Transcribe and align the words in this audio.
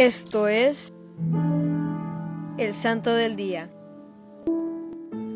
Esto 0.00 0.48
es 0.48 0.94
el 2.56 2.72
Santo 2.72 3.12
del 3.12 3.36
Día. 3.36 3.68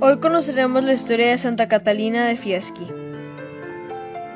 Hoy 0.00 0.16
conoceremos 0.20 0.82
la 0.82 0.94
historia 0.94 1.28
de 1.28 1.36
Santa 1.36 1.68
Catalina 1.68 2.24
de 2.24 2.38
Fieschi. 2.38 2.86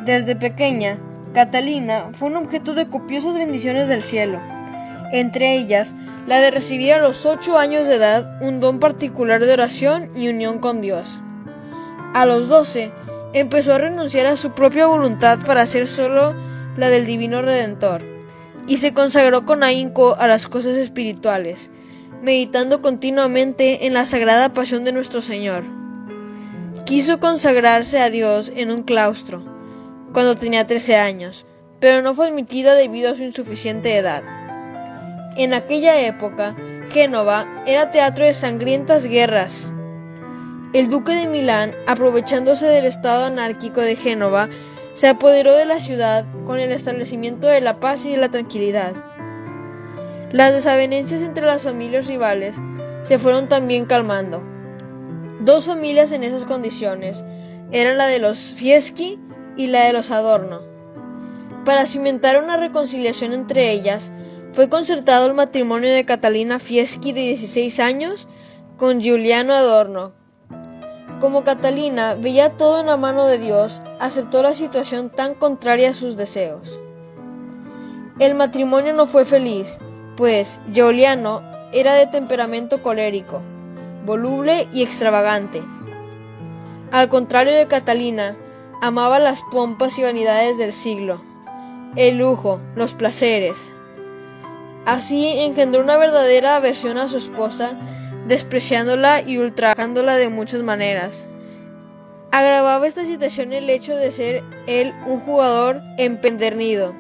Desde 0.05 0.37
pequeña, 0.37 0.99
Catalina 1.33 2.11
fue 2.13 2.29
un 2.29 2.37
objeto 2.37 2.75
de 2.75 2.91
copiosas 2.91 3.37
bendiciones 3.37 3.89
del 3.89 4.03
cielo, 4.03 4.39
entre 5.13 5.55
ellas 5.55 5.95
la 6.27 6.41
de 6.41 6.51
recibir 6.51 6.93
a 6.93 7.01
los 7.01 7.25
ocho 7.25 7.57
años 7.57 7.87
de 7.87 7.95
edad 7.95 8.43
un 8.43 8.61
don 8.61 8.81
particular 8.81 9.43
de 9.43 9.55
oración 9.55 10.11
y 10.15 10.29
unión 10.29 10.59
con 10.59 10.83
Dios. 10.83 11.23
A 12.13 12.27
los 12.27 12.49
doce, 12.49 12.93
empezó 13.33 13.73
a 13.73 13.79
renunciar 13.79 14.27
a 14.27 14.37
su 14.37 14.51
propia 14.51 14.85
voluntad 14.85 15.39
para 15.47 15.63
hacer 15.63 15.87
solo 15.87 16.35
la 16.77 16.91
del 16.91 17.07
Divino 17.07 17.41
Redentor, 17.41 18.18
y 18.69 18.77
se 18.77 18.93
consagró 18.93 19.47
con 19.47 19.63
ahínco 19.63 20.17
a 20.19 20.29
las 20.29 20.47
cosas 20.47 20.77
espirituales, 20.77 21.71
meditando 22.23 22.83
continuamente 22.83 23.87
en 23.87 23.95
la 23.95 24.07
sagrada 24.07 24.53
pasión 24.53 24.85
de 24.85 24.93
nuestro 24.93 25.23
Señor. 25.23 25.65
Quiso 26.85 27.19
consagrarse 27.19 27.99
a 28.01 28.11
Dios 28.11 28.53
en 28.55 28.71
un 28.71 28.83
claustro, 28.83 29.43
cuando 30.13 30.37
tenía 30.37 30.67
trece 30.67 30.97
años, 30.97 31.47
pero 31.81 32.03
no 32.03 32.15
fue 32.15 32.29
admitida 32.29 32.75
debido 32.75 33.11
a 33.13 33.15
su 33.15 33.23
insuficiente 33.23 33.97
edad. 33.97 34.23
En 35.37 35.55
aquella 35.55 36.01
época, 36.01 36.57
Génova 36.91 37.47
era 37.67 37.91
teatro 37.91 38.25
de 38.25 38.35
sangrientas 38.35 39.07
guerras. 39.07 39.71
El 40.73 40.91
duque 40.91 41.13
de 41.13 41.27
Milán, 41.27 41.75
aprovechándose 41.87 42.67
del 42.67 42.85
estado 42.85 43.27
anárquico 43.27 43.81
de 43.81 43.97
Génova, 43.97 44.49
se 44.99 45.07
apoderó 45.07 45.55
de 45.55 45.65
la 45.65 45.79
ciudad 45.79 46.25
con 46.45 46.59
el 46.59 46.73
establecimiento 46.73 47.47
de 47.47 47.61
la 47.61 47.79
paz 47.79 48.05
y 48.05 48.11
de 48.11 48.17
la 48.17 48.31
tranquilidad. 48.31 48.95
Las 50.33 50.53
desavenencias 50.53 51.23
entre 51.23 51.47
las 51.47 51.63
familias 51.63 52.09
rivales 52.09 52.57
se 53.03 53.21
fueron 53.21 53.49
también 53.49 53.85
calmando. 53.85 54.43
Dos 55.39 55.67
familias 55.67 56.11
en 56.11 56.25
esas 56.25 56.45
condiciones 56.45 57.25
eran 57.71 57.97
la 57.97 58.09
de 58.09 58.19
los 58.19 58.55
Fieschi 58.55 59.21
y 59.57 59.69
la 59.69 59.85
de 59.85 59.93
los 59.93 60.11
Adorno. 60.11 60.63
Para 61.65 61.87
cimentar 61.87 62.43
una 62.43 62.57
reconciliación 62.57 63.33
entre 63.33 63.71
ellas, 63.71 64.11
fue 64.51 64.69
concertado 64.69 65.29
el 65.29 65.35
matrimonio 65.35 65.91
de 65.91 66.07
Catalina 66.07 66.59
Fieschi 66.59 67.13
de 67.13 67.21
16 67.21 67.79
años 67.79 68.27
con 68.77 69.01
Giuliano 69.01 69.55
Adorno, 69.55 70.15
como 71.21 71.45
Catalina 71.45 72.15
veía 72.15 72.57
todo 72.57 72.81
en 72.81 72.87
la 72.87 72.97
mano 72.97 73.27
de 73.27 73.39
Dios, 73.39 73.83
aceptó 74.01 74.43
la 74.43 74.55
situación 74.55 75.11
tan 75.11 75.35
contraria 75.35 75.91
a 75.91 75.95
sus 75.95 76.17
deseos. 76.17 76.81
El 78.19 78.35
matrimonio 78.35 78.93
no 78.95 79.07
fue 79.07 79.25
feliz, 79.25 79.79
pues 80.17 80.61
Giuliano 80.73 81.43
era 81.73 81.95
de 81.95 82.07
temperamento 82.07 82.83
colérico, 82.83 83.43
voluble 84.05 84.69
y 84.73 84.83
extravagante. 84.83 85.63
Al 86.91 87.09
contrario 87.09 87.55
de 87.55 87.69
Catalina, 87.69 88.37
amaba 88.81 89.19
las 89.19 89.41
pompas 89.53 89.99
y 89.99 90.03
vanidades 90.03 90.59
del 90.59 90.73
siglo, 90.73 91.23
el 91.97 92.19
lujo, 92.19 92.61
los 92.75 92.95
placeres. 92.95 93.73
Así 94.87 95.39
engendró 95.39 95.83
una 95.83 95.97
verdadera 95.97 96.57
aversión 96.57 96.97
a 96.97 97.09
su 97.09 97.19
esposa 97.19 97.77
despreciándola 98.29 99.23
y 99.23 99.39
ultrajándola 99.39 100.17
de 100.17 100.29
muchas 100.29 100.63
maneras. 100.63 101.25
Agravaba 102.31 102.87
esta 102.87 103.05
situación 103.05 103.55
el 103.55 103.71
hecho 103.71 103.97
de 103.97 104.11
ser 104.11 104.45
él 104.67 104.93
un 105.07 105.21
jugador 105.21 105.81
empedernido, 105.97 106.95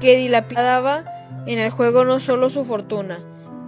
que 0.00 0.16
dilapidaba 0.16 1.04
en 1.46 1.58
el 1.58 1.70
juego 1.70 2.06
no 2.06 2.20
solo 2.20 2.48
su 2.48 2.64
fortuna, 2.64 3.20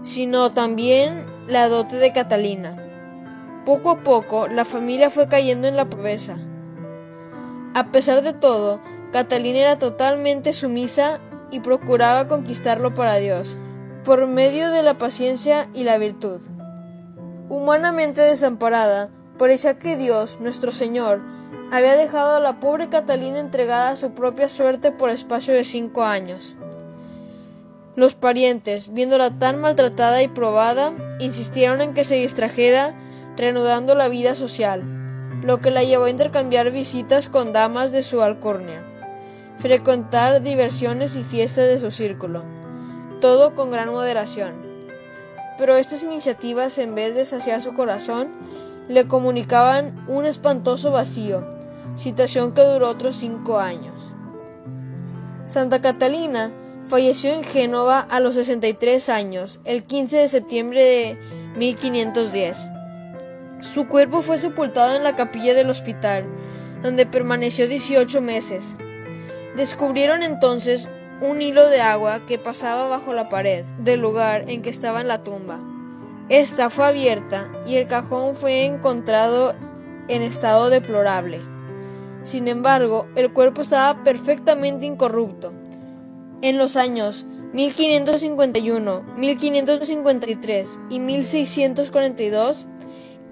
sino 0.03 0.53
también 0.53 1.27
la 1.47 1.69
dote 1.69 1.97
de 1.97 2.13
Catalina. 2.13 2.75
Poco 3.67 3.91
a 3.91 4.01
poco 4.03 4.49
la 4.49 4.65
familia 4.65 5.11
fue 5.11 5.29
cayendo 5.29 5.69
en 5.69 5.77
la 5.77 5.91
pobreza. 5.91 6.37
A 7.75 7.93
pesar 7.93 8.23
de 8.23 8.33
todo, 8.33 8.81
Catalina 9.13 9.59
era 9.59 9.79
totalmente 9.79 10.55
sumisa 10.55 11.21
y 11.51 11.61
procuraba 11.61 12.29
conquistarlo 12.29 12.95
para 12.95 13.17
Dios, 13.17 13.59
por 14.05 14.27
medio 14.27 14.71
de 14.71 14.83
la 14.83 14.97
paciencia 14.97 15.69
y 15.75 15.85
la 15.85 15.99
virtud. 15.99 16.41
Humanamente 17.55 18.21
desamparada, 18.21 19.11
parecía 19.39 19.79
que 19.79 19.97
Dios, 19.97 20.41
nuestro 20.41 20.73
Señor, 20.73 21.23
había 21.71 21.95
dejado 21.95 22.35
a 22.35 22.41
la 22.41 22.59
pobre 22.59 22.89
Catalina 22.89 23.39
entregada 23.39 23.91
a 23.91 23.97
su 23.97 24.11
propia 24.11 24.49
suerte 24.49 24.91
por 24.91 25.09
espacio 25.09 25.55
de 25.55 25.63
cinco 25.63 26.03
años. 26.03 26.57
Los 27.95 28.17
parientes, 28.17 28.93
viéndola 28.93 29.39
tan 29.39 29.61
maltratada 29.61 30.21
y 30.21 30.27
probada, 30.27 30.95
insistieron 31.21 31.81
en 31.81 31.95
que 31.95 32.03
se 32.03 32.17
distrajera 32.17 32.93
reanudando 33.37 33.95
la 33.95 34.09
vida 34.09 34.35
social, 34.35 34.83
lo 35.45 35.61
que 35.61 35.71
la 35.71 35.85
llevó 35.85 36.07
a 36.07 36.11
intercambiar 36.11 36.73
visitas 36.73 37.29
con 37.29 37.53
damas 37.53 37.93
de 37.93 38.03
su 38.03 38.21
alcurnia, 38.21 38.83
frecuentar 39.61 40.43
diversiones 40.43 41.15
y 41.15 41.23
fiestas 41.23 41.69
de 41.69 41.79
su 41.79 41.93
círculo, 41.93 42.43
todo 43.21 43.55
con 43.55 43.71
gran 43.71 43.93
moderación 43.93 44.64
pero 45.59 45.77
estas 45.77 46.03
iniciativas, 46.03 46.79
en 46.79 46.95
vez 46.95 47.15
de 47.15 47.25
saciar 47.25 47.63
su 47.63 47.75
corazón, 47.75 48.29
le 48.89 49.07
comunicaban 49.07 50.05
un 50.09 50.27
espantoso 50.27 50.91
vacío, 50.91 51.47
situación 51.97 52.53
que 52.53 52.63
duró 52.63 52.89
otros 52.89 53.17
cinco 53.17 53.59
años. 53.59 54.15
Santa 55.47 55.81
Catalina 55.81 56.51
falleció 56.87 57.33
en 57.33 57.45
Génova 57.45 58.01
a 58.01 58.21
los 58.21 58.35
63 58.35 59.09
años, 59.09 59.61
el 59.65 59.85
15 59.85 60.17
de 60.19 60.29
septiembre 60.29 60.83
de 60.83 61.19
1510. 61.57 62.69
Su 63.61 63.87
cuerpo 63.89 64.23
fue 64.23 64.39
sepultado 64.39 64.97
en 64.97 65.05
la 65.05 65.17
capilla 65.17 65.55
del 65.55 65.71
hospital, 65.71 66.25
donde 66.83 67.07
permaneció 67.07 67.67
18 67.67 68.21
meses. 68.21 68.65
Descubrieron 69.57 70.23
entonces 70.23 70.89
un 71.25 71.41
hilo 71.41 71.69
de 71.69 71.81
agua 71.81 72.27
que 72.27 72.39
pasaba 72.39 72.89
bajo 72.89 73.15
la 73.15 73.29
pared 73.29 73.65
del 73.79 74.01
lugar 74.01 74.45
en 74.49 74.63
que 74.63 74.71
estaba 74.71 75.03
la 75.05 75.23
tumba. 75.23 75.59
Esta 76.29 76.71
fue 76.71 76.87
abierta 76.87 77.49
y 77.67 77.77
el 77.77 77.87
cajón 77.87 78.37
fue 78.37 78.65
encontrado 78.67 79.55
en 80.09 80.23
estado 80.23 80.71
deplorable. 80.71 81.41
Sin 82.25 82.49
embargo, 82.49 83.07
el 83.17 83.33
cuerpo 83.33 83.63
estaba 83.63 84.05
perfectamente 84.05 84.87
incorrupto. 84.87 85.53
En 86.43 86.59
los 86.59 86.77
años 86.77 87.27
1551, 87.55 89.03
1553 89.17 90.81
y 90.91 91.01
1642, 91.01 92.67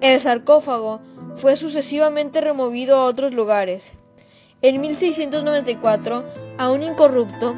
el 0.01 0.19
sarcófago 0.19 1.01
fue 1.35 1.55
sucesivamente 1.55 2.41
removido 2.41 2.97
a 2.97 3.05
otros 3.05 3.33
lugares. 3.33 3.91
En 4.61 4.79
1694, 4.79 6.23
aún 6.57 6.83
incorrupto, 6.83 7.55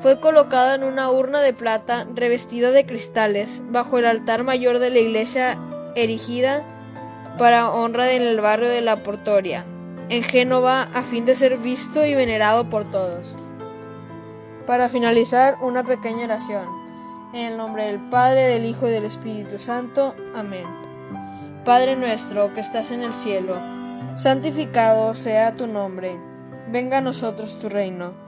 fue 0.00 0.20
colocado 0.20 0.74
en 0.74 0.84
una 0.84 1.10
urna 1.10 1.40
de 1.40 1.52
plata 1.52 2.06
revestida 2.14 2.70
de 2.70 2.86
cristales 2.86 3.60
bajo 3.70 3.98
el 3.98 4.06
altar 4.06 4.44
mayor 4.44 4.78
de 4.78 4.90
la 4.90 4.98
iglesia 4.98 5.58
erigida 5.96 6.62
para 7.36 7.70
honra 7.70 8.12
en 8.12 8.22
el 8.22 8.40
barrio 8.40 8.68
de 8.68 8.80
la 8.80 9.02
Portoria, 9.02 9.64
en 10.08 10.22
Génova, 10.22 10.82
a 10.94 11.02
fin 11.02 11.24
de 11.24 11.34
ser 11.34 11.58
visto 11.58 12.04
y 12.04 12.14
venerado 12.14 12.70
por 12.70 12.90
todos. 12.90 13.34
Para 14.66 14.88
finalizar, 14.88 15.56
una 15.60 15.82
pequeña 15.82 16.24
oración. 16.24 16.66
En 17.32 17.46
el 17.52 17.56
nombre 17.56 17.86
del 17.86 18.00
Padre, 18.08 18.42
del 18.42 18.64
Hijo 18.64 18.88
y 18.88 18.90
del 18.90 19.04
Espíritu 19.04 19.58
Santo. 19.58 20.14
Amén. 20.34 20.66
Padre 21.64 21.96
nuestro 21.96 22.54
que 22.54 22.60
estás 22.60 22.90
en 22.90 23.02
el 23.02 23.14
cielo, 23.14 23.56
santificado 24.16 25.14
sea 25.14 25.56
tu 25.56 25.66
nombre. 25.66 26.16
Venga 26.70 26.98
a 26.98 27.02
nosotros 27.02 27.58
tu 27.58 27.68
reino 27.68 28.27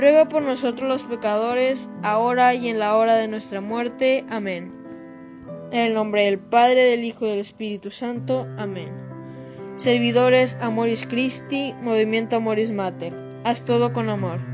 ruega 0.00 0.28
por 0.28 0.42
nosotros 0.42 0.88
los 0.88 1.04
pecadores, 1.04 1.90
ahora 2.02 2.54
y 2.54 2.68
en 2.68 2.78
la 2.78 2.96
hora 2.96 3.16
de 3.16 3.28
nuestra 3.28 3.60
muerte. 3.60 4.24
Amén. 4.28 4.72
En 5.72 5.86
el 5.86 5.94
nombre 5.94 6.24
del 6.24 6.38
Padre, 6.38 6.84
del 6.84 7.04
Hijo 7.04 7.26
y 7.26 7.30
del 7.30 7.40
Espíritu 7.40 7.90
Santo. 7.90 8.48
Amén. 8.58 8.90
Servidores 9.76 10.58
Amoris 10.60 11.06
Christi, 11.06 11.74
Movimiento 11.80 12.36
Amoris 12.36 12.70
Mater. 12.70 13.14
Haz 13.44 13.64
todo 13.64 13.92
con 13.92 14.08
amor. 14.08 14.49